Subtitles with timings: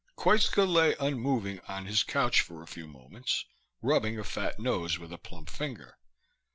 [0.17, 3.45] Koitska lay unmoving on his couch for a few moments,
[3.83, 5.99] rubbing a fat nose with a plump finger.